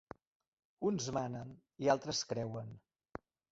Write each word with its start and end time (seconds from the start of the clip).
Uns 0.91 1.09
manen 1.17 1.53
i 1.53 1.55
uns 1.83 1.93
altres 1.97 2.25
creuen. 2.33 2.75